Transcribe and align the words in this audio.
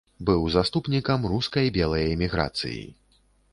Быў 0.27 0.45
заступнікам 0.55 1.27
рускай 1.35 1.71
белай 1.77 2.09
эміграцыі. 2.17 2.83